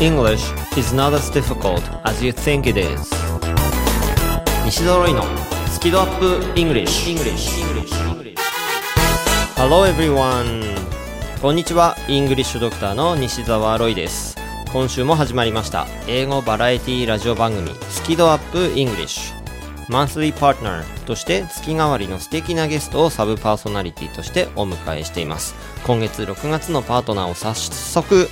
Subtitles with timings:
[0.00, 3.10] English is not as difficult as you think it is.
[4.64, 5.24] 西澤ロイの
[5.72, 7.50] スキドアップ English, English.
[9.56, 10.76] Hello everyone.
[11.42, 11.96] こんにちは。
[12.06, 14.36] イングリッシュドクターの西澤ロイです。
[14.72, 15.88] 今週も始まりました。
[16.06, 19.34] 英語バラエティラジオ番組スキドアップ English.
[19.88, 25.56] マンスリーパートナーとして月替わりの素敵なゲストをサブパーソナリティとしてお迎えしています。
[25.84, 28.28] 今月6月のパートナーを早速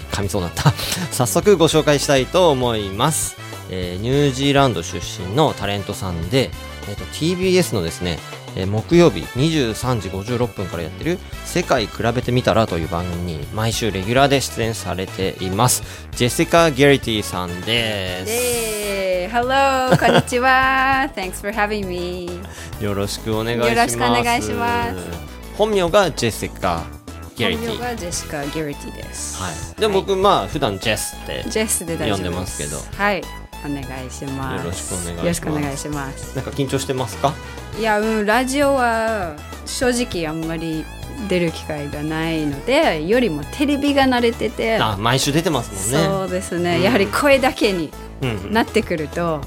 [0.00, 0.72] 噛みそうになった。
[1.12, 3.36] 早速ご紹介したいと思います、
[3.70, 6.50] えーニュージーランド出身のタレントさんで、
[6.88, 8.18] えーと TBS のですね
[8.56, 15.82] えー木曜日23時56分からやってる「世界比べてみたら」という番組に毎週レギュラーで出演されています。
[16.14, 18.74] ジェシカ・ゲリティさんです。
[19.34, 21.10] Hello, こんにちは。
[21.16, 22.40] Thanks for having me.
[22.80, 23.70] よろしくお願いします。
[23.70, 24.94] よろしくお願いします。
[25.56, 26.84] 本名がジェシカ・
[27.36, 29.42] ゲリティがジェシカ・ギャリティです。
[29.42, 31.96] はい、で僕、まあ普段ジェスってジェスで。
[31.96, 32.78] 呼んでますけど。
[32.96, 33.22] はい、
[33.64, 34.64] お願いします。
[34.64, 35.18] よろしくお願いします。
[35.18, 36.36] よろしくお願いします。
[36.36, 37.34] なんか緊張してますか？
[37.78, 39.36] いや、うん、ラジオは
[39.66, 40.84] 正直あんまり
[41.28, 46.08] 出る機会がないので、よりもテレビが慣れてて、あ毎週出てますもんね。
[46.08, 47.90] そうですね、やはり声だけに
[48.22, 48.52] うんうん。
[48.52, 49.40] なってくると、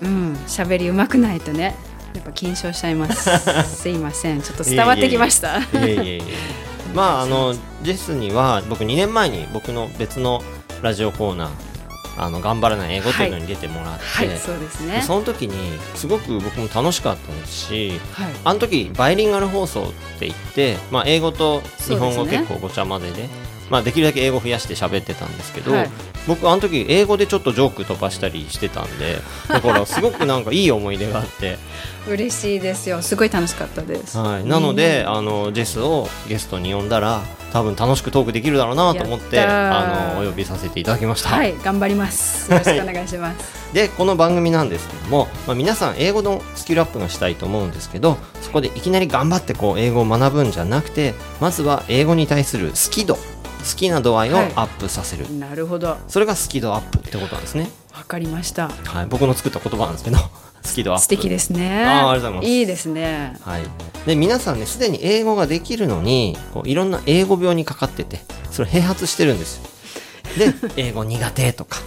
[0.00, 1.76] うん、喋り上手くないとね、
[2.14, 3.30] やっぱ緊張しちゃいます。
[3.76, 5.58] すいません、ちょっと伝わってきました。
[5.58, 6.65] いえいえいえ
[6.96, 7.52] まああの
[7.82, 10.40] ジェスには僕2年前に僕の別の
[10.82, 11.66] ラジオコーナー
[12.18, 14.96] あの頑張らない英語というのに出てもらって、はい、そうですね。
[14.96, 18.32] でその時にすごく僕も楽しかったですしはい。
[18.44, 23.28] あの時バイリンガル放送って言って、まあ、英語と日本語結構ごちゃ混ぜで
[23.70, 25.90] まあ、できるだけ英語増やして喋ってたんですけど、はい
[26.26, 31.56] 僕あの時英語でちょっとジョーク飛ばしたりしてたんでだからすごくなんかいい思い出があって、
[32.08, 33.00] 嬉しいですよ。
[33.02, 34.18] すごい楽しかったです。
[34.18, 42.50] はい、なので、あのジェスをゲストに呼んだら多分楽しくトークできるだろうなと思ってあのお呼びさせていただきました、はい、頑張ります。
[42.52, 43.72] よろしくお願いします。
[43.72, 53.18] でこの番組なんですけども、まあ、皆さん英語のスキルアップがしたいと思うんですけどそこでいきなり頑張ってこう英語を学ぶんじゃなくてまずは英語に対する好き度
[53.66, 54.52] 好きな度合いをはい。
[54.54, 55.88] アップさせる、なるほど。
[55.88, 57.70] わそれがスキドアップってことなんですね、
[58.06, 58.68] かりました。
[58.68, 60.18] はい、僕の作った言葉なんですけど。
[60.62, 61.02] スキドアップ。
[61.02, 61.84] 素敵ですね。
[61.84, 62.48] あーありがとうございます。
[62.48, 63.36] いいですね。
[63.42, 63.62] はい、
[64.06, 69.62] で皆さんねすでに英語ができるのにこういろんな英語病にかかっててそれ併発してるんですよ。
[70.38, 70.54] で
[70.88, 71.78] 英語苦手とか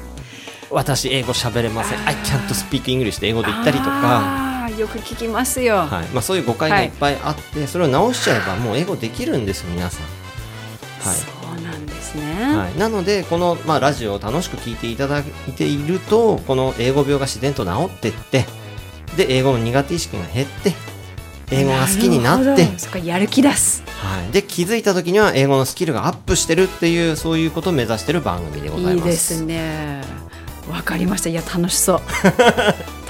[0.70, 2.08] 私英語喋れません。
[2.08, 5.78] I can't speak English で英語で言ったりとか、よく聞きますよ。
[5.78, 6.06] はい。
[6.14, 10.02] まあ、そういう誤解がいっぱいあって、それを直しちゃえばもう英語できるんですよ皆さん。
[11.08, 11.39] はい
[12.14, 12.56] ですね。
[12.56, 15.24] はい、なのでこの、まあ、ラジオを楽しく聞いていただい
[15.56, 18.46] ているとこの英語病が自然と治ってって
[19.18, 20.74] で英語の苦手意識が減って
[21.52, 23.84] 英語が好きになってそっかやる気出す。
[23.88, 28.96] はい、で気づいた時には英語のスキルがアップしてるっていうそういうことを目指してる番組でございます。
[28.96, 30.30] いいですね。
[30.70, 31.30] わかりました。
[31.30, 32.00] いや楽しそう。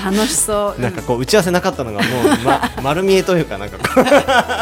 [0.04, 0.80] 楽しそう。
[0.82, 4.06] なんかこう打ち合わせなかったのがもう、 ま、丸見えというかなんかこう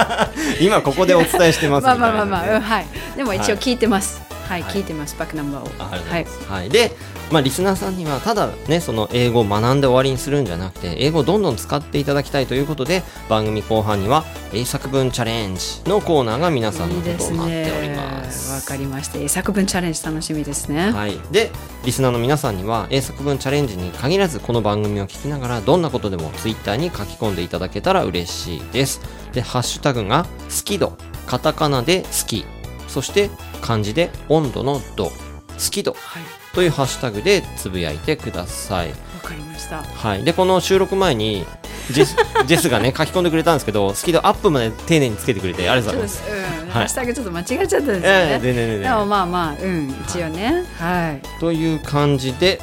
[0.63, 2.87] 今ここでお伝えしてますみたいな、まあまあまあまあ、うんはい。
[3.15, 4.19] でも一はい応聞いてます。
[4.19, 5.15] はい、はい聞いてます。
[5.17, 5.89] バックナンバーを。
[5.89, 6.91] はいはいで、
[7.31, 18.53] まあ、リスナーさんにはただねその英語を学んで終わりにするんじゃなくて英語をどんどん使っていただきたいということで番組後半には英作文チャレンジのコーナーが皆さんのことを待っておりねます。
[18.53, 19.29] わかりました。
[19.29, 20.91] 作文チャレンジ楽しみですね。
[20.91, 21.51] はい、で
[21.85, 29.01] リスナーの皆さんには英作文チャレンジに限らずこの番組を聞きながらどんなことでもツイッターに書き込んでいただけたら嬉しいです
[29.33, 30.97] でハッシュタグが「好き度」
[31.27, 32.45] カタカナで「好き」
[32.87, 33.29] そして
[33.61, 35.05] 漢字で「温度の度」
[35.53, 36.23] 「好き度はい。」
[36.53, 39.83] というハッシュタグでつぶやいてくださいわかりました。
[39.83, 41.45] はい、でこの収録前に
[41.91, 42.15] ジェス
[42.47, 46.23] ジェスがね書き込んでくれたんですけどスキドアップまで丁寧につけてくれてありがとうございます。
[46.27, 48.01] うん、はいハッシュタグちょっと間違えちゃったんですよね。
[48.01, 50.65] ええ全然全然でもまあまあ、うん、一応ね。
[50.77, 51.39] はい。
[51.39, 52.59] という感じで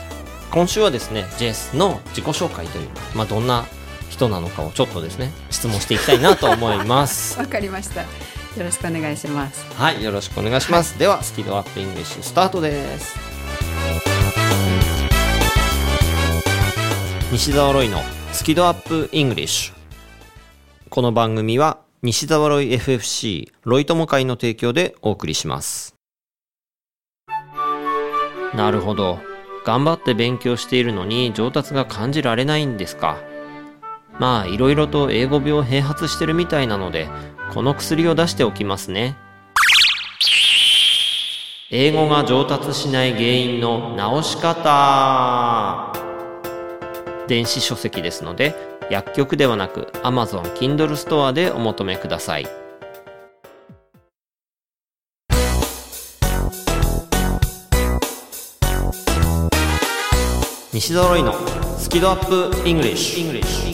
[0.50, 3.65] 今週はですねジェスの自己紹介という、まあ、どんな
[4.11, 7.38] 人なのかをちょっとですね質問していきたいなと思います。
[7.41, 8.05] わかりました。
[8.57, 9.65] よろしくお願いします。
[9.75, 10.99] はいよろしくお願いします。
[10.99, 13.35] ではスキドアップイングリッシュスタートです。
[17.35, 19.75] 西澤ロイのスキドアップイングリッシュ
[20.89, 25.97] この番組は西澤ロイ FFC ロイ友会の提供でお送りします
[28.55, 29.19] なるほど
[29.65, 33.19] 頑張って勉強しているのに上達が感じられないんですか
[34.21, 37.09] まあいろいろと英語病併発してるみたいなので
[37.52, 39.17] この薬を出しておきますね。
[41.70, 45.93] 英語が上達しない原因の直し方。
[47.26, 48.55] 電子書籍ですので
[48.91, 52.46] 薬局ではなく Amazon Kindle ストアでお求めください。
[60.73, 61.32] 西澤ロイの
[61.79, 62.26] スキドアッ
[62.61, 63.74] プイングリッシュ。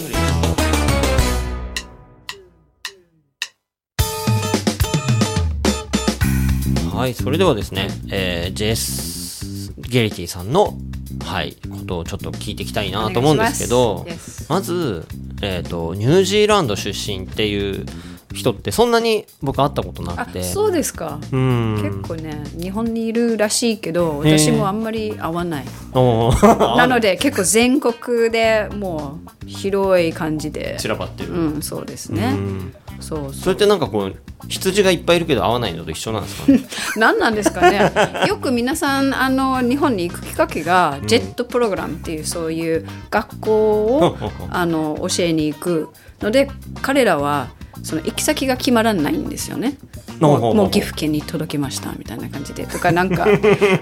[7.01, 10.77] はいそれではですね、えー、ジェス・ゲリティさんの
[11.25, 14.47] はいことをちょっと聞いていきたいなと思うんですけどます。
[14.51, 15.07] まず、
[15.41, 17.87] えー、とニュージーランド出身っていう
[18.35, 20.43] 人ってそんなに僕会ったことなあくて。
[20.43, 21.81] そうですか、うん。
[21.83, 25.65] 結構ね日本にいるらしいけど私もあんまり会わない。
[25.95, 30.77] なので結構全国でもう広い感じで。
[30.79, 34.17] 散らばってる、うんそうですうねんそうそれってなんかこう
[34.49, 36.61] 羊がいっぱいいるけど合わないのと一緒なんですかね？
[36.97, 37.93] 何なんですかね。
[38.27, 44.17] よく皆さんあの日本に行くきっかけがジェットプログラムっていうそういう学校を
[44.51, 45.89] あの教えに行く
[46.21, 46.51] ので
[46.83, 47.49] 彼らは
[47.83, 49.79] その行き先が決まらないんですよね。
[50.21, 52.67] もうもう岐阜県に届きましたみたいな感じで。
[52.67, 53.27] とかなんか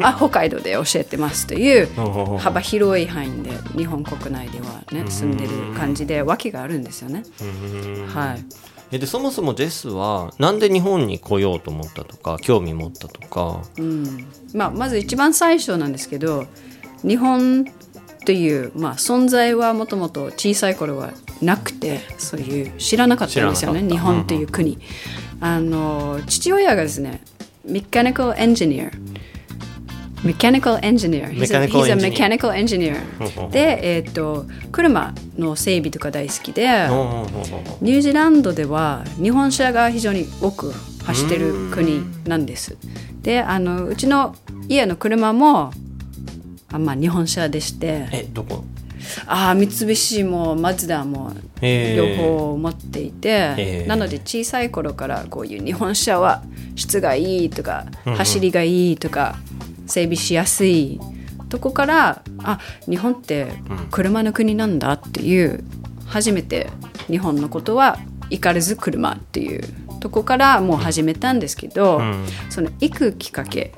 [0.03, 1.89] あ北海道で教えてますという
[2.39, 7.25] 幅広い範囲で日本国内ではね住んでる感じで訳があるんですよね。
[8.15, 8.45] はい。
[8.91, 13.63] えでそもそもジェスはなんで日本に来ようと思ったとか興味持ったとか？
[13.79, 14.27] うん。
[14.55, 16.47] まあ、まず一番最初なんですけど
[17.03, 17.67] 日本
[18.25, 24.79] という、まあ、存在はもともと小さい頃はなくてそういう知らなかったんですよね日本という国、
[25.41, 27.23] あの父親がですね
[27.65, 28.91] メカニカルエンジニア
[30.25, 31.29] Mechanical engineer.
[31.29, 32.11] He's a, Mechanical he's a engineer.
[32.11, 32.97] mechanical engineer.
[33.19, 36.63] ほうほうほうで、えー、と車の整備とか大好きで、
[37.81, 40.73] ニュージーランドでは日本車が非常に多く
[41.05, 42.77] 走ってる国なんです。
[43.23, 44.35] であのうちの
[44.69, 45.73] 家の車も
[46.71, 48.65] あ、まあ、日本車でしてえどこ？
[49.27, 56.43] ああ三菱もマツダもへ両ー方持っていて、なので小さい頃からこういう日本車は
[56.77, 59.37] 質がいいとか走りがいいとか
[59.89, 61.01] 整備しやすい
[61.49, 63.49] とこからあ日本って
[63.91, 65.65] 車の国なんだっていう
[66.07, 66.71] 初めて
[67.09, 67.99] 日本のことは
[68.31, 69.63] 行かれず車っていう
[70.01, 72.27] とこからもう始めたんですけど、ん。
[72.51, 73.73] その行くきっかけ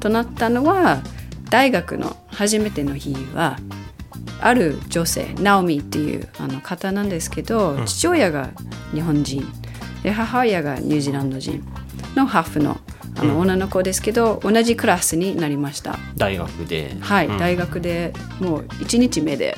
[0.00, 1.02] となったのは
[1.50, 3.58] 大学の初めての日は
[4.40, 8.50] ある女性ナオミっていうあの方なんですけど、父親が
[8.92, 9.44] 日本人
[10.02, 11.64] で母親がニュージーランド人
[12.14, 12.78] のハーフの
[13.16, 15.98] あの女の子ですけど、同じクラスになりました。
[16.16, 16.96] 大学で。
[17.00, 17.38] はい、うん。
[17.38, 19.56] 大学でもう1日目で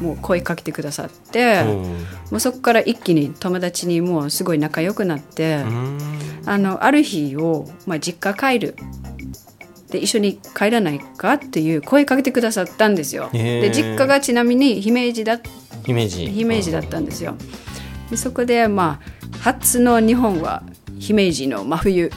[0.00, 1.68] もう声かけてくださって、うん。
[1.72, 1.96] も
[2.32, 5.98] うそこから一気に友達にもうすごい仲良くなって、うん。
[6.44, 8.76] あのある日を、まあ、実家帰る。
[9.90, 13.30] で一緒に帰らないかっていう声かけてくださったんですよ。
[13.32, 15.38] で実家がちなみに姫路だ
[15.84, 16.26] 姫路。
[16.26, 17.36] 姫路だったんですよ。
[18.10, 20.64] でそこでまあ初の日本は
[20.98, 22.10] 姫路の真冬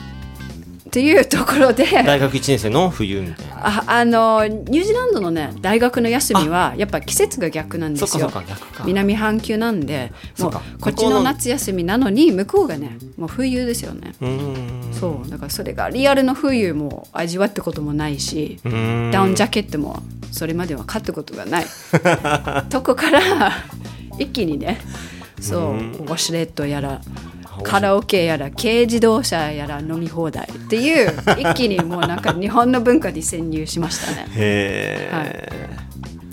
[0.90, 3.56] っていうところで大学1年生の冬みたいな。
[3.62, 8.08] ああのニュージーランドのね大学の休みはやっぱ季節が逆なんですよ。
[8.08, 8.44] そっかそっ。
[8.44, 8.84] か逆か。
[8.86, 10.64] 南半球なんでもそうか。
[10.82, 14.16] こっちの夏休みなのに向こうがねもう冬ですよね。
[14.20, 14.90] うん。
[14.92, 15.30] そう。
[15.30, 19.12] だからそれがリアルの冬も味わったこともないし、うん。
[19.12, 20.02] ダウンジャケットも
[20.32, 21.66] それまでは買ったことがない。
[22.70, 23.22] とこから
[24.18, 24.80] 一気にね
[25.40, 27.02] そうウォシュレットやら
[27.64, 34.28] カラオケやら軽自動車やら飲み放題っていう一気にもうなんか日本の文化に潜入しましたね。
[34.36, 35.50] へはえ、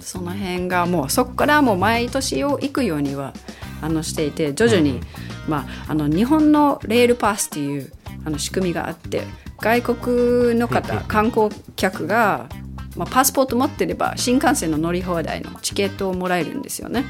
[0.01, 3.33] その辺がもうそこからもう毎年を行くようには
[3.81, 5.01] あのしていて徐々に、
[5.49, 7.93] まあ、あの日本のレールパスっていう
[8.25, 9.25] あの仕組みがあって
[9.61, 12.49] 外国の方観光客が、
[12.97, 17.03] まあ、パスポート持ってれば新幹線の乗り放題のチケットをもらえるんですよね。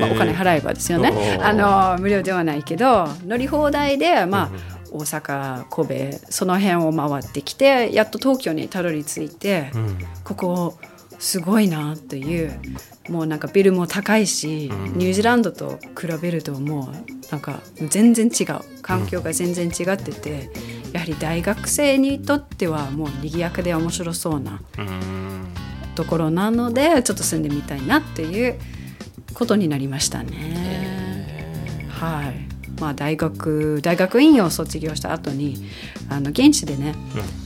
[0.00, 1.38] まあ、お金払えばですよね。
[1.42, 4.50] あの無料ではないけど乗り放題で、まあ、
[4.92, 9.98] 大阪神戸その辺を回ってきてやっと東京にたどり着いて、うん。
[10.24, 10.78] ここ
[11.18, 12.58] すごいなという
[13.10, 18.60] もうなんかビルも高いし、ニュージーランドと比べるともうなんか全然違う。
[18.82, 20.50] 環境が全然違ってて、
[20.92, 25.46] やはり大学生にとってはもう賑やかで面白そうなうん。
[25.94, 28.58] ところなのでちょっと住んでみたいなっていう
[29.34, 31.26] ことになりましたね。
[31.90, 32.80] はい。
[32.80, 35.68] まあ、大学大学院を卒業した後に
[36.08, 36.94] あの現地でね、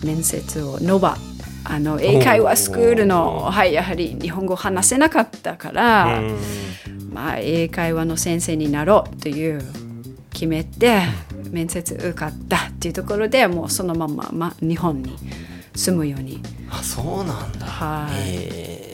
[0.05, 1.17] 面接をノバ
[1.65, 6.21] あの英会話スクールの、はい、やはり日本語を話せなかったから、
[7.13, 9.63] まあ、英会話の先生になろうという
[10.33, 11.01] 決めて
[11.51, 15.17] 面接受かったっていうところでもうそのまま、まあ、日本に
[15.75, 16.41] 住むように。
[16.71, 17.67] あそうなんだ。
[17.67, 18.21] はい。
[18.21, 18.85] へ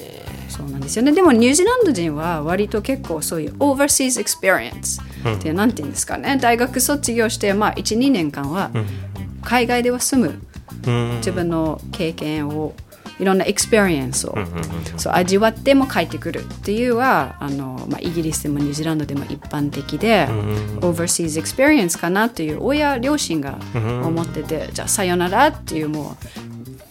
[0.48, 1.12] そうなんですよね。
[1.12, 5.00] でもニュージーランド人は割と結構そういう overseas experience
[5.36, 6.36] っていう、なんていうんですかね。
[6.36, 8.70] 大学卒業して、まあ、12年間は
[9.42, 10.42] 海外では住む
[11.18, 12.74] 自分の経験を
[13.18, 14.34] いろんな experience を、
[14.96, 20.26] そう味わっても帰ってくるっていうはあの、まあ、イギリスでもニュージーランドでも一般的で、
[20.80, 26.16] overseas experience かなっていう親両親が思ってて、じゃあさよならっていうも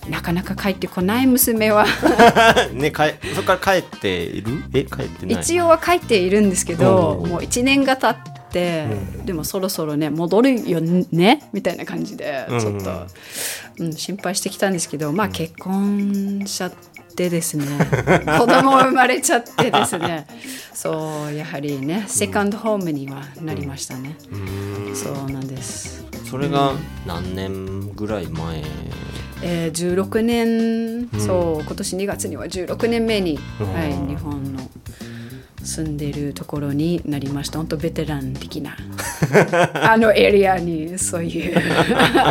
[0.08, 1.86] うなかなか帰ってこない娘は。
[2.74, 4.64] ねかえそこから帰っている？
[4.74, 12.92] え帰ってない一応は帰っているんですけどもう1年が経って、でもそろそろね戻るよねみたいな感じでちょっと、
[13.80, 16.74] うん心配してきたんですけどまあ結婚しちゃっ
[17.16, 17.66] てですね。
[18.38, 20.28] 子供生まれちゃってですね。
[20.74, 24.16] そうやはりねセカンドホームにはなりましたね、
[24.94, 26.04] そうなんです。
[26.30, 26.74] それが
[27.06, 28.64] 何年ぐらい前？
[29.42, 34.60] えー、16年、そう今年2月には16年目に、はい、日本の
[35.64, 37.58] 住んでるところになりました。
[37.60, 38.78] 本当ベテラン的な。
[39.74, 41.56] あのエリアにそういう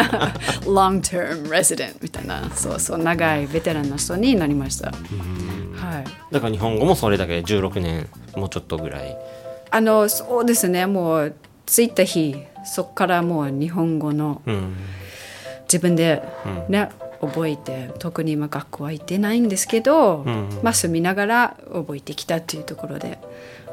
[0.64, 2.50] long term resident みたいな。
[2.54, 4.94] そうそう長いベテランの人になりました、は
[6.00, 6.32] い。
[6.32, 9.16] だから日本語もそれだけ16年もうちょっとぐらい。
[9.70, 10.87] あのそうですね。
[10.87, 11.35] もう
[11.66, 14.76] 着いた日そこからもう日本語のうん。
[15.68, 16.23] 自分で
[16.68, 16.88] ね、
[17.20, 20.25] 覚えて特に今学校は行ってないんですけど、
[20.62, 23.18] まあ住みながら覚えてきたっていうところで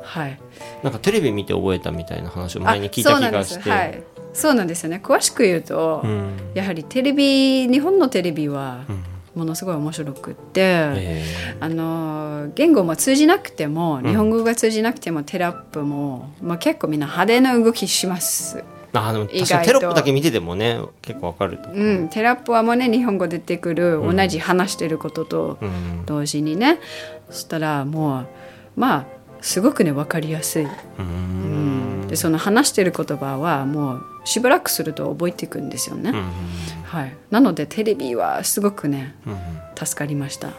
[0.05, 0.39] はい。
[0.83, 3.71] なんかテレビ見て覚えたみたいな話を前に聞いた気がして。
[3.71, 3.99] あそうなんです。
[3.99, 4.03] はい。
[4.33, 5.01] そうなんですよね。
[5.03, 6.51] 詳しく言うと、ん。
[6.53, 8.85] やはりテレビ日本のテレビは
[9.33, 11.25] ものすごい面白くって、え
[11.59, 18.63] あの言語も通じなくても日本語が通じなくてもテラップも、まあ、結構みんな派手な動きします。
[19.01, 21.93] ーあでも確かにテロップだけ見ててもね結構わかるとう。
[21.93, 26.05] ん、テラップはもうね日本語出てくる、同じ話してることとうん。
[26.05, 26.79] 同時にね、
[27.29, 28.27] そしたらもう
[28.75, 29.05] まあ
[29.41, 32.07] すごくね分かりやすい、ううん。
[32.07, 36.13] でその話してる言葉はもうしばらくすると覚えていくんですよね、
[36.83, 39.15] はい、なのでテレビはすごくね
[39.75, 40.49] 助かりました、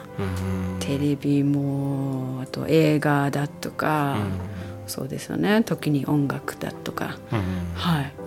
[0.78, 4.19] テレビもあと映画だとか、
[4.87, 5.62] そうですよね。
[5.64, 7.16] 時に音楽だとか、
[7.75, 8.12] はい。
[8.12, 8.25] え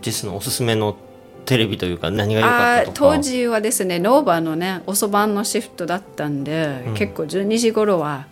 [0.00, 0.96] ジェスのおすすめの
[1.44, 2.96] テレビというか何が良かったとか。
[3.16, 8.26] 当時はですねノーバのね遅番のシフトだったんで、結構12時頃は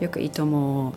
[0.00, 0.94] よく「いいとも」を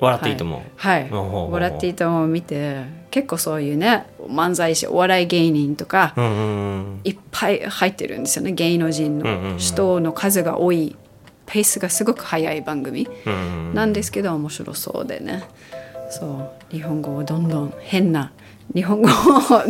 [0.00, 3.04] 笑っていいと思う、はい、ほうほうほう笑っていいともを見て。
[3.14, 10.96] 結構そういうね漫才師お笑い芸人とか、うんうんうんいっぱい入ってるんですよね芸能人うんうんうんの人の数が多い。
[11.46, 13.06] ペースがすごく速い番組。
[13.26, 13.74] うんうん。
[13.74, 15.44] なんですけど面白そうでね。
[16.10, 16.74] そう。
[16.74, 18.32] 日本語をどんどん変な
[18.72, 19.12] 日本語を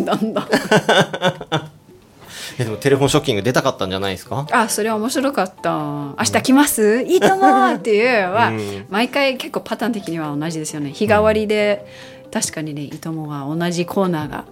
[0.04, 0.44] どんどん。
[2.56, 4.46] えでもテレフォンショッキング出たかったんじゃないですか？
[4.52, 5.70] あそれは面白かった。
[5.72, 8.52] 明日来ます、いいと思うっていうは、
[8.90, 10.90] 毎回結構パターン的には同じですよね。
[10.92, 11.84] 日替わりで、
[12.32, 14.44] 確かにねいいともは同じコーナーが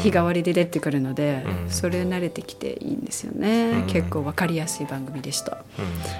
[0.00, 5.58] 日替わりで出てくるので、それ慣れてきていいんですよね、結構わかりやすい番組でした、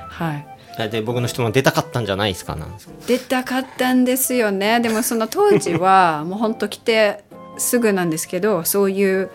[0.08, 0.46] はい。
[0.80, 2.56] えで僕の質問出たかったんじゃないですか？
[2.56, 2.92] なんですか？
[3.06, 4.80] 出たかったんですよね。
[4.80, 7.24] でもその当時はもうほんと来て
[7.58, 9.30] すぐなんですけどそういう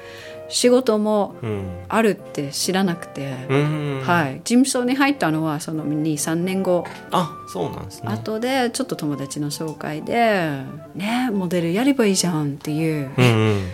[0.50, 1.68] 仕事もうん。
[1.90, 4.02] あるって知らなくて、うん。
[4.04, 8.10] はい、事務所に入ったのはその23年後、あそうなんですね。
[8.12, 10.62] 後でちょっと友達の紹介で
[10.96, 13.68] 「ねモデルやればいいじゃん」っていう、みうんうん。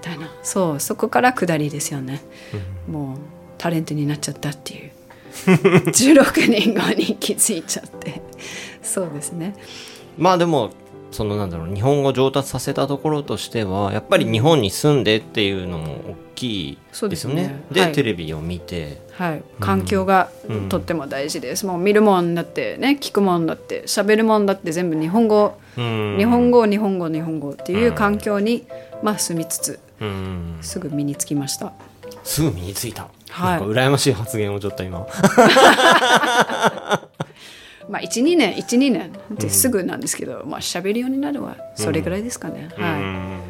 [0.00, 0.30] たいな。
[0.42, 2.22] そうそこから下りですよね、
[2.88, 3.16] もう
[3.58, 4.90] タレントになっちゃったっていう。
[5.46, 8.22] 16年後に気づいちゃって。
[8.82, 9.54] そうですね。
[10.16, 10.70] まあでも
[11.14, 17.36] そのなんだろう日本語上達させたところとしてはやっぱり日本に住んでっていうのも大きいそうでよね。
[17.36, 17.64] ですすね。
[17.70, 17.92] ではい。
[17.92, 19.00] テレビを見て。
[19.12, 20.28] はい、環境が
[20.68, 26.16] とっても大事です、もう見るもんだってね聞くもんだって喋るもんだって全部日本語、うん。
[26.18, 28.64] 日本語日本語日本語っていう環境に、
[29.04, 30.58] まあ、住みつつうん。
[30.62, 31.72] すぐ身につきました。
[32.24, 33.58] すぐ身についた、はい。
[33.58, 35.06] なんか羨ましい発言をちょっと今
[37.88, 43.40] まあ12年12年ってすぐなんですけど、まあ喋るようになるはそれぐらいですかね、は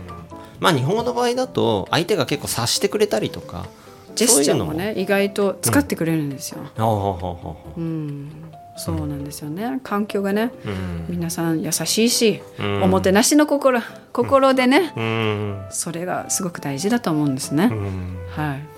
[0.60, 3.66] まあ日本語の場合だと相手が結構察してくれたりとか
[4.12, 4.72] い、ジェスチャーも。
[4.72, 8.30] ね意外と使ってくれるんですよ、ほうん。
[8.76, 9.80] そうなんですよね。
[9.84, 11.06] 環境がね、うん。
[11.08, 12.82] 皆さん優しいし、ん。
[12.82, 13.80] おもてなしの心
[14.12, 15.66] 心でね、うん。
[15.70, 18.18] それがすごく大事だと思うんですね、うん。
[18.30, 18.73] はい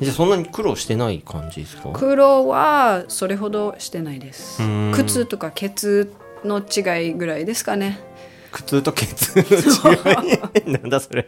[0.00, 1.90] じゃあそんなに苦労してない感じですか？
[1.90, 4.62] 苦労はそれほどしてないです。
[4.62, 4.92] うん。
[4.94, 6.12] 靴とかケツ
[6.44, 7.98] の違いぐらいですかね。
[8.52, 10.72] 苦痛と血の違い？
[10.72, 11.26] なんだそれ。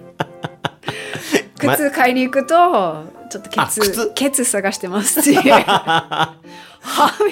[1.63, 5.53] ま 靴買いに行くとちょっとケツケツ探してますっていう。
[5.53, 6.35] は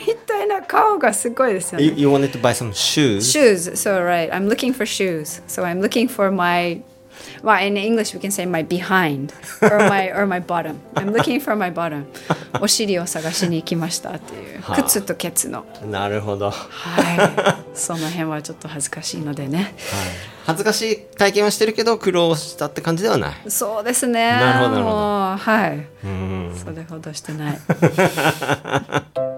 [0.06, 2.00] みたいな顔がすごいですよ you, ね。
[2.02, 3.20] You wanted to buy some shoes?
[3.20, 4.30] shoes so right.
[4.30, 5.42] I'm looking for shoes.
[5.48, 6.82] So I'm looking for my
[7.42, 9.32] well, in English we can say my behind
[9.62, 10.76] or my or my bottom.
[10.94, 12.04] I'm looking for my bottom.
[12.60, 14.60] お尻を探しに行きましたっていう。
[14.62, 15.64] はあ靴とケツの。
[15.90, 16.50] なるほど。
[16.50, 17.74] はい。
[17.74, 19.74] その辺はちょっと恥ずかしいのでね。
[20.46, 23.34] 恥ずかしい体験はしてるけど苦労したって感じではない。
[23.48, 24.30] そうですね。
[24.30, 24.96] なるほどなるほど
[25.36, 25.86] はい。
[26.04, 26.62] うん。
[26.64, 27.58] それほどしてない。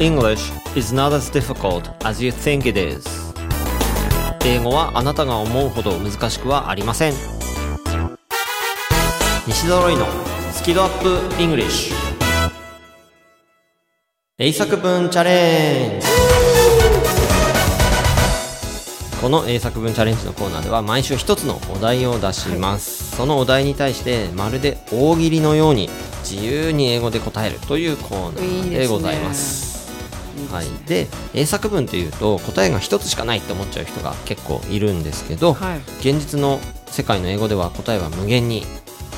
[0.00, 3.04] English is not as difficult as you think it is.
[4.44, 7.14] 英語はあなたが思うほど難しくはありません。
[9.48, 10.06] 西揃いの
[10.52, 11.08] スキドアップ
[11.42, 11.92] English
[14.38, 16.06] 英作文チャレンジ。
[19.20, 25.90] この英作文チャレンジのコーナーでは毎週一つのお題を出します、そのお題に対してまるで大喜利のように
[26.22, 29.77] 自由に英語で答えるというコーナーでございます
[30.50, 35.78] はい、で英作文っていうと答えが一つしかないって思っちゃう人が結構いるんですけど、はい。
[36.00, 38.64] 現実の世界の英語では答えは無限に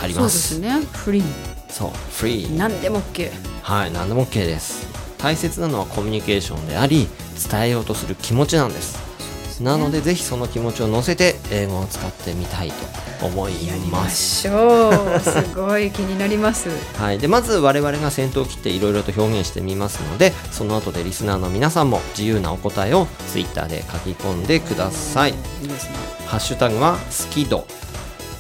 [0.03, 0.81] ありそうまですすね。
[0.93, 1.25] フリー。
[1.69, 3.31] そうフリー何でも OK。
[3.63, 7.07] はい何でも OK です大切なのはコミュニケーションであり
[7.51, 12.75] 伝えようとする気持ちなんですなのでぜひその気持ちを乗せて英語を使ってみたいと
[13.23, 15.21] 思いやりまますしょう。
[15.21, 16.69] すごい気になります。
[16.97, 25.31] はい、でまず我々が先頭を切っていろいろと表現してみますのでその後でリスナーの皆さんも自由なお答えを Twitter で書き込んでください
[25.63, 25.97] いいですね。
[26.27, 27.67] ハッシュタグはスキド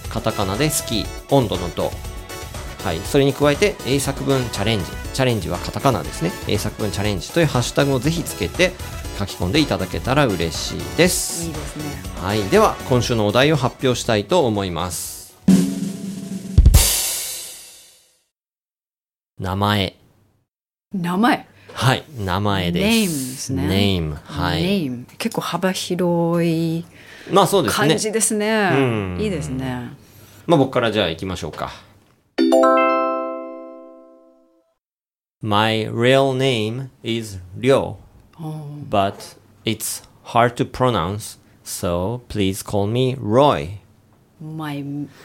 [0.08, 1.90] カタカナでスキ温度の度
[2.84, 8.72] はい、それに加えて英作文チャレンジチャレンジはカタカナですね英作文チャレンジというハッシュタグをぜひつけて
[9.20, 11.46] 書き込んでいただけたら嬉しいです。
[11.46, 11.84] いいですね。
[12.22, 15.36] はい、では今週のお題を発表したいと思います。
[19.38, 19.96] 名前。
[20.94, 21.46] 名前？
[21.72, 22.86] はい名前です。
[22.86, 23.62] Name ですね。
[23.68, 26.84] Name はい、Name 結構幅広い
[27.30, 27.88] まあそうですね。
[27.88, 28.70] 感じですね。
[28.72, 29.18] うん。
[29.20, 29.90] いいですね。
[30.46, 31.70] まあ僕からじゃあ行きましょうか。
[35.42, 37.96] My real name is Ryo
[38.88, 43.78] but it's hard to pronounce so please call me Roy
[44.40, 44.82] My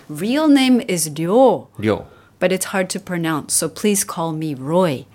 [0.09, 2.05] real name is Ryo, りょ
[2.39, 5.05] but it's hard to pronounce, so please call me Roy.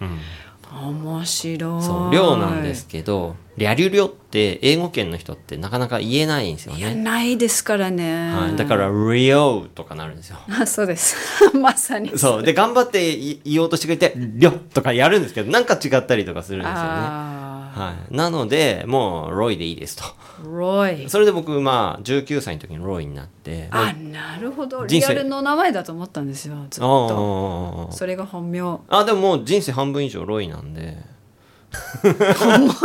[0.73, 1.83] 面白い。
[1.83, 6.95] そう、りょうなんですけど、リャリュリョって英語圏の人ってなかなか言えないんですよね。
[6.95, 8.33] ないですからね。
[8.33, 10.39] はい、だから、リオとかなるんですよ。
[10.49, 11.17] あそうです。
[11.59, 12.17] まさに。
[12.17, 12.43] そう。
[12.43, 17.40] で、頑張ってい言おうとしてくれて、りょとかやるんですけど、なんか違ったりとかするんですよね。
[17.75, 18.15] あはい。
[18.15, 20.05] なので、もう、ロイでいいですと。
[20.05, 21.09] あ、ロイ。
[21.09, 24.87] それで僕、まあ、19歳の時にロイになって、あ、なるほど。
[24.87, 26.55] リアルの名前だと思ったんですよ。
[26.71, 27.89] ずっあと。
[27.91, 28.63] あそれが本名。
[28.63, 30.99] 面あ、でももう人生半分以上ロイなんで、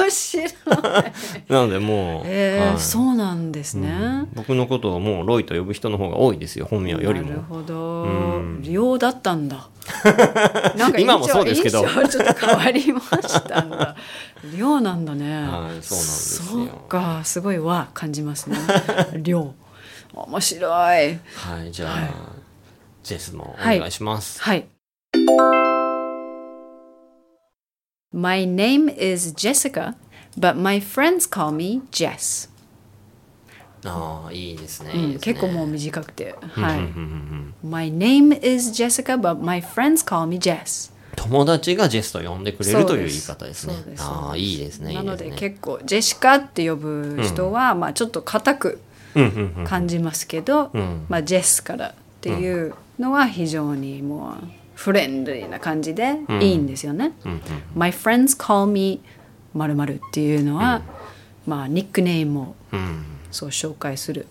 [0.10, 0.48] 白い。
[1.50, 4.26] なのでもう、えーはいそうなんですね。
[4.34, 7.30] 僕のことをもうロイと呼ぶ人の方が多いですよ、本名よりも。
[7.30, 8.41] なるほど。
[8.62, 9.69] 量だったんだ。
[10.78, 13.95] なんか今もそうですけど印象ちょっと変わりましたんだ。
[14.58, 15.43] 量なんだね。
[15.43, 18.58] はいそうなんですよそうか、すごい和感じますね。
[19.21, 19.54] 量。
[20.13, 20.71] 面白い。
[20.71, 21.19] はい。
[21.34, 22.12] はい、じゃあ、はい
[23.04, 24.41] ジェスもおはい願いします。
[28.15, 29.93] My name is Jessica,
[30.38, 32.49] but my friends call me Jess.
[33.84, 34.91] ああ、いいですね。
[34.95, 36.34] うんいいですね結構もう短くて。
[36.39, 36.80] はい。
[36.80, 40.93] うんうんうん My name is Jessica, but my friends call me Jess.
[41.17, 44.93] 友達がジェスと呼んでくれるという言い方ですねすああ、いいですね。
[44.93, 48.80] なので結構ジェシカって呼ぶ人は、まあちょっと硬く
[49.15, 57.14] うんうんうん感じますけど、んまあジェスからっていうのは非常にもうフレンドリーな感じでいいんですよね。
[57.26, 57.42] うんうん
[57.76, 59.02] My friends call me
[59.54, 60.82] まるっていうのは、
[61.48, 64.28] まあニックネームをうんそう紹介する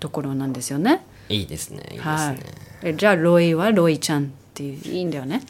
[0.00, 1.04] ところなんですよね。
[1.28, 1.82] いいですね。
[1.90, 2.34] いいですは
[2.84, 5.42] いじゃあロイはロイちゃんっていういいんだよね。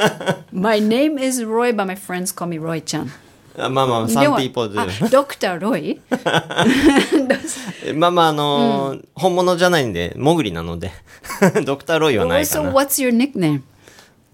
[0.52, 3.10] my name is Roy, but my friends call me ロイちゃん。
[3.56, 5.08] あまあまあ、で some は people あ do.
[5.10, 6.00] ドクターロイ？
[7.94, 10.90] まあまあ、あのー本物じゃないんで、モグリなので、
[11.64, 12.72] ドクターロイはないか So な。
[12.72, 13.60] what's your nickname?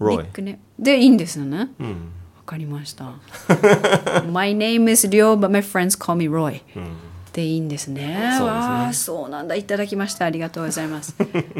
[0.05, 0.17] ロイ。
[0.17, 1.57] nickname でいいんですよね。
[1.57, 1.67] わ、
[2.45, 3.13] かりました。
[4.31, 6.61] my name is Ryo, but my friends call me Roy.
[7.33, 8.01] でいいんですね。
[8.01, 9.55] そうですねわあ、そうなんだ。
[9.55, 10.25] いただきました。
[10.25, 11.15] ありがとうございます。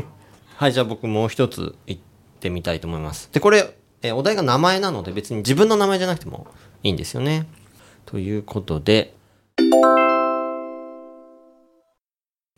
[0.58, 2.00] はい、じゃあ僕もう一つ言っ
[2.40, 3.30] てみたいと思います。
[3.32, 6.48] で、これ、えーお題が名前なので別に自分の名前じゃなくても
[6.84, 7.48] いいんですよね。
[8.06, 9.14] ということで、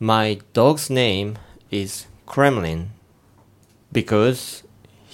[0.00, 1.36] My dog's name
[1.70, 2.88] is Kremlin
[3.92, 4.63] because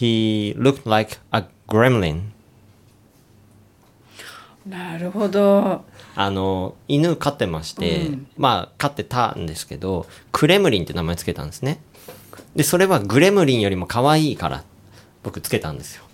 [0.01, 2.23] he looked like a gremlin.
[4.67, 5.85] なるほど。
[6.15, 11.81] あの、犬飼ってまして、まあ飼ってたんですけど、クレムリンって名前つけたんですね。
[12.55, 14.65] で、それはグレムリンよりも可愛いから
[15.23, 16.05] 僕つけたんですよ。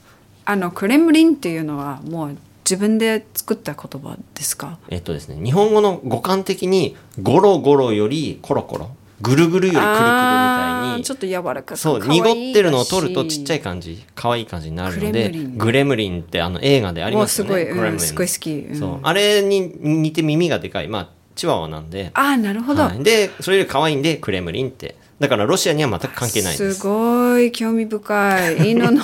[0.44, 4.78] あのクレムリンっていうのはもう自分で作った言葉ですか？
[4.90, 10.55] えっとですね、日本語の語感的にゴロゴロよりコロコロ、ぐるぐるよりくるくるみたい
[11.02, 17.66] ちょっと柔らかくそう濁ってるのを取るとちっちゃい感じ可愛い感じになるのでグレムリンってあの映画でありますよね。
[17.66, 18.00] すごい。
[18.00, 18.52] すごい好き。
[18.52, 18.78] うん。
[18.78, 19.00] そう。
[19.02, 20.88] あれに似て耳がでかい。
[20.88, 22.10] まあチワワなんで。
[22.14, 24.96] ああなるほど、はい、でそれより可愛いんでクレムリンって。
[25.18, 26.74] だからロシアには全く関係ないです。
[26.74, 27.50] すごい。
[27.52, 28.70] 興味深い。
[28.72, 29.02] 犬の名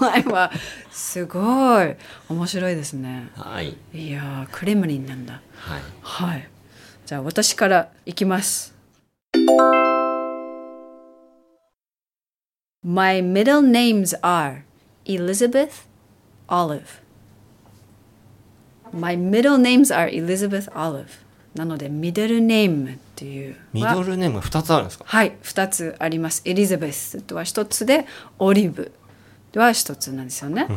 [0.00, 0.52] 前は
[0.90, 1.94] すごい。
[2.28, 3.28] 面白いですね。
[3.34, 3.74] はい。
[3.94, 5.40] いやークレムリンなんだ。
[5.56, 5.80] はい。
[6.02, 6.48] はい。
[7.06, 8.74] じゃあ私からいきます
[12.88, 14.62] My middle names are
[15.04, 15.88] Elizabeth
[16.48, 17.00] Olive.
[18.92, 21.08] My middle names are Elizabeth Olive.
[21.56, 23.56] なのでミドルネームっていう。
[23.72, 25.04] ミはドルネーム2つあるんですか？
[25.04, 26.42] はい2つあります。
[26.44, 28.06] エリザベスとは1つで
[28.38, 28.92] オリブ
[29.50, 30.68] では1つなんですよね、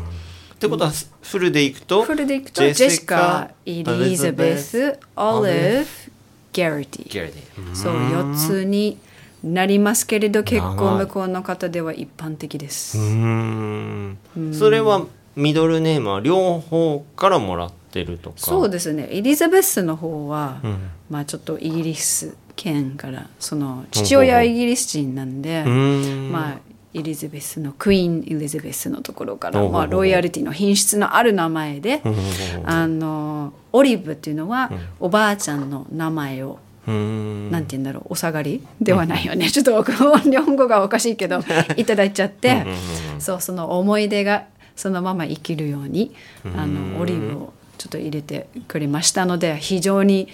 [0.55, 0.91] ってことは
[1.21, 5.85] フルでいくとフルでいくとジェシカエリザベスオリブ
[6.53, 8.97] ギャルディそう4つに
[9.43, 14.17] なりますけれど結構向こうの方では一般的です、うーん。
[14.51, 18.35] それはミドルネームは両方からもらってるとか？
[18.37, 19.07] そうですね。
[19.11, 20.91] エリザベスの方は、ん。
[21.09, 26.31] まあちょっとイギリス圏からその父親はイギリス人なんで、うーん。
[26.31, 26.57] まあ
[26.93, 32.01] エリザベスのクイーンエリザベスのところから、まあ、ロイヤリティの品質のある名前で、
[32.65, 41.41] あのオリブっていうのは、おばあちゃんの名前をなんて言うんだろうお下がりではないよね、ちょっと日本語がおかしいけど
[41.77, 42.65] いただいちゃって
[43.19, 46.15] そうその思い出がそのまま生きるように
[46.55, 50.29] あのオリーブをちょっと入れてくれましたので非常に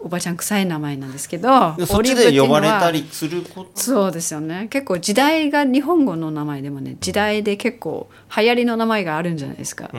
[0.00, 4.68] おばちゃん臭い名前なんですけどでそっちオリーブっていうので呼ばれはたりすることそうですよね。
[4.68, 9.90] 結構時代が日本語の名前でもね時代で結構流行りの名前があるんじゃないですか、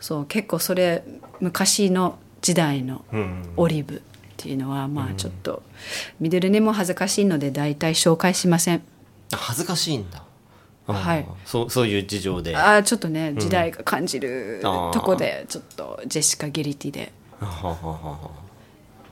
[0.00, 1.04] そう結構それ
[1.40, 3.42] 昔の時代のうん。
[3.56, 4.02] オリーブ
[4.40, 5.62] っていうのはまあちょっと
[6.18, 8.82] ミドルネも恥ずかしいので大体紹介しません。
[9.34, 10.22] あ恥ずかしいんだ。
[10.86, 11.26] はい。
[11.44, 12.56] そうそういう事情で。
[12.56, 17.12] ああちょっとね時代が感じるとこでちょっとジェシカ・ゲリティで。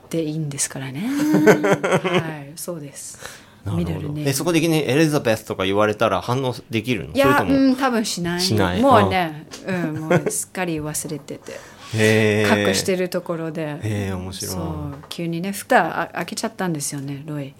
[0.09, 1.01] でいいんですからね。
[1.07, 2.53] はい。
[2.55, 3.19] そうです。
[3.65, 7.13] ミドルネえそこでいきなりエリザベスとか言われたら反応できるの？
[7.13, 8.41] いやうん多分しない。
[8.41, 8.81] しない。
[8.81, 11.59] もうねうんもうすっかり忘れてて
[11.93, 13.77] 隠してるところで。
[13.83, 14.53] 面白い。
[14.55, 14.63] そう。
[15.09, 17.53] 急にね蓋あ開けちゃったんですよねロイ。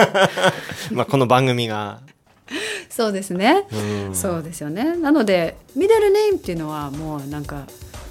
[0.92, 2.00] まあこの番組が。
[2.88, 3.64] そうですね。
[4.08, 4.14] うん。
[4.14, 4.96] そうですよね。
[4.96, 7.66] なのでミドルネームっていうのはもうなんか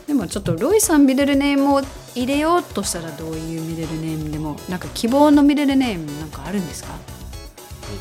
[0.08, 1.82] でもちょっとロイさんミドルネームを
[2.16, 6.94] 入れようとしたらどういうミドルネームでもなんか希望のミドルネームなんかあるんですか？
[6.94, 7.09] ミ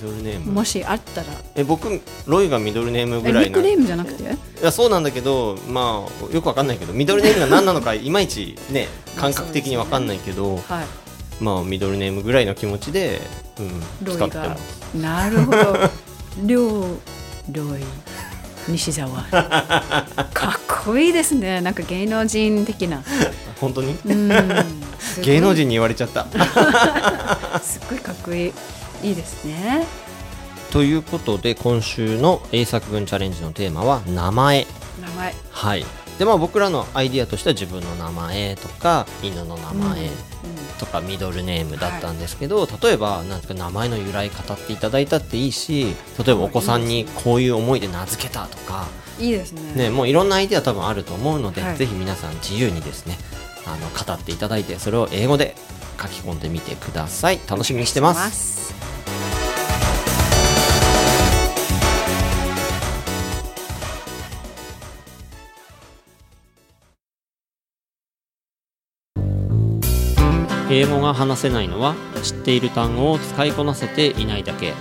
[0.03, 0.53] ドルネーム。
[0.53, 1.27] もしあったら。
[1.55, 3.41] え僕ロイがミドルネームえぐらいな。
[3.43, 4.23] ニックネームじゃなくて？
[4.23, 4.27] い
[4.63, 10.87] やそうなんだけどまあよくわかんないけどミドルネームが何なのか いまいちね感覚的にわかんないけど、はい。
[11.41, 13.21] まあミドルネームぐらいの気持ちで、
[13.59, 14.57] うん、ロイ使ってが
[14.95, 15.77] なるほど。
[16.43, 16.99] りょう
[17.53, 17.83] ロイ。
[18.69, 19.09] 西澤。
[19.31, 21.61] かっこいいですね。
[21.63, 23.03] なんか芸能人的な。
[23.61, 23.97] 本当に？
[24.05, 24.29] うん。
[25.25, 26.27] 芸能人に言われちゃった。
[27.63, 28.53] すっごいかっこいい
[29.03, 29.87] いいですね。
[30.71, 34.67] ということで今週の英作文チャレンジのテーマは名前。
[35.01, 35.35] 名前。
[35.51, 35.85] はい。
[36.19, 40.19] でまあ僕らのアイディアとしては自分の名前とか犬の名前うん
[40.79, 48.87] とかミドルネームだったんですけど、例えばなんか名前の由来語っていただいたっていいし例えばお子さんにこういう思いで名付けたとか。
[49.19, 49.73] いいですね。
[49.75, 51.77] ね、もういろんなアイデア多分あると思うので、はい。
[51.77, 53.17] ぜひ皆さん自由にですね
[53.67, 55.57] あの語っていただいてそれを英語で
[56.01, 57.41] 書き込んでみてください。
[57.49, 58.59] 楽しみにしてます。
[70.71, 74.75] 英語が話せないのは知っている単語を使いこなせていないだけ。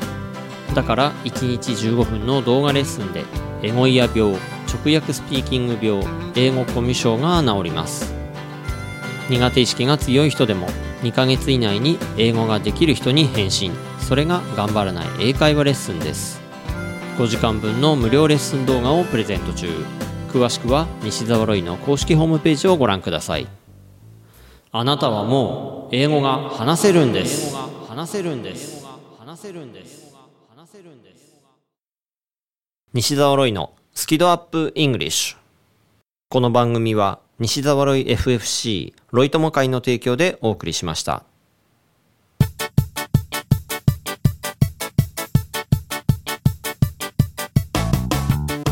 [0.75, 3.23] だから1日15分の動画レッスンで
[3.63, 4.33] エゴイヤ病
[4.67, 8.16] 直訳スピーキング病英語コミュ障が治ります。
[9.29, 10.67] 苦手意識が強い人でも
[11.01, 13.73] 2ヶ月以内に英語ができる人に返信。
[13.99, 16.39] それが頑張らない英会話レッスンです。
[17.17, 19.67] 5時間分の無料レッスン動画をプレゼント中。
[20.29, 23.47] 詳しくは西澤ロイの公式ホームページをご覧ください。
[24.71, 27.55] あなたはもう英語が話せるんです。
[27.87, 28.85] 話せるんです。
[29.19, 30.15] 話せるんです。
[30.55, 31.35] 話せるんです。
[32.93, 35.37] 西澤ロイのスキドアップイングリッシュ。
[36.29, 41.23] この番組は西澤ロイ FFC ロイ友会の提供でお送りしました。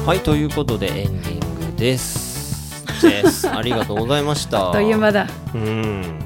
[0.06, 2.86] はい、ということでエンディングです。
[3.02, 3.48] です。
[3.50, 4.68] ありがとうございました。
[4.68, 5.62] あっという間だうん、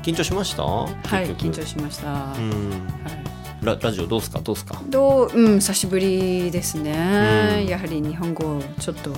[0.03, 0.63] 緊張しました？
[0.63, 4.81] ははい緊張しました、うん、はいララジオどうですか、どうですか？
[4.89, 5.37] どう？
[5.37, 9.13] うん久しぶりですね、うんやはり日本語ちょっと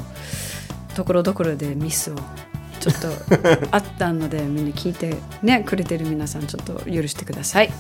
[0.95, 2.15] ところどころでミスを
[2.81, 3.09] ちょっと
[3.71, 7.71] あったのでみんな聞いてねくれてる皆さんちょっと許してください。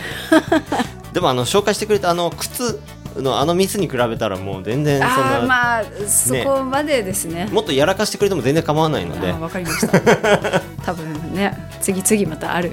[1.14, 2.78] でもあの紹介してくれたあの靴
[3.16, 7.48] のあのミスに比べたらもう全然そんな、まあそこまでですね。
[7.50, 9.30] もっとやらかしてくれても全然構わないので。
[9.30, 9.38] あ。
[9.38, 10.00] わかりました。
[10.84, 12.72] 多分ね次々またある。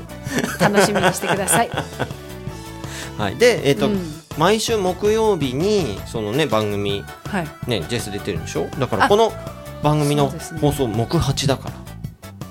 [0.59, 1.69] 楽しみにしてください。
[3.17, 4.15] はい、で、えっ、と、うん。
[4.37, 7.47] 毎週木曜日にそのね番組はい。
[7.67, 8.67] ねジェス出てるんでしょ？
[8.79, 9.33] だからあこの
[9.83, 10.29] 番組の
[10.61, 11.75] 放送木八だから。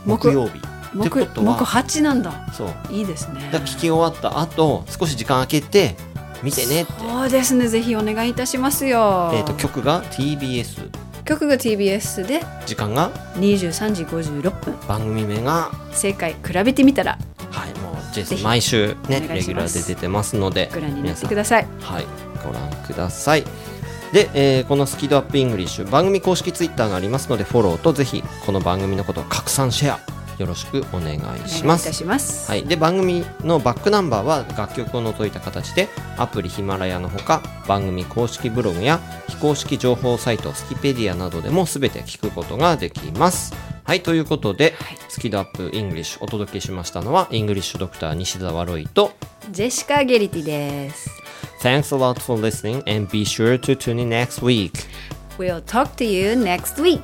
[0.07, 0.59] 木木曜日。
[0.59, 1.57] って木ことは。
[1.57, 2.33] 木八なんだ。
[2.53, 2.75] そう。
[2.91, 3.49] いいですね。
[3.53, 5.97] だ聞き終わった後少し時間空けて
[6.43, 6.93] 見てねって。
[6.93, 7.69] そうですね。
[7.69, 10.91] ぜひお願いいたしますよ、えっ、と曲が TBS
[11.25, 14.89] 曲が TBS で時間が？23時56分。
[14.89, 15.71] 番組名が？
[15.93, 17.19] 正解比べてみたら。
[17.51, 21.67] はいもうジェス毎週ねレギュラーで出てますのでご覧になってください。
[21.81, 22.07] はい、
[22.45, 23.45] ご覧ください。
[24.13, 31.19] で、えーこのスキドアップイングリッシュ番組公式ツイッターがありますのでフォローとぜひこの番組のことを拡散シェアよろしくお願い
[31.49, 32.03] します。
[32.03, 43.55] いいます、はい、で番組のバックナンバーは楽曲を除いた形でアプリヒマラヤのほか番組公式ブログや非公式情報サイトスキペディアなどでも全て聞くことができます。
[43.85, 44.03] はい。
[44.03, 44.75] ということで、
[45.09, 49.13] スキ度アップイングリッシュお届けしましたのはイングリッシュドクター西澤ロイと
[49.51, 51.11] ジェシカ・ゲリティです
[51.61, 54.87] Thanks a lot for listening and be sure to tune in next week.
[55.39, 57.03] We'll talk to you next week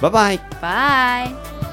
[0.00, 0.40] Bye bye.
[0.60, 1.70] Bye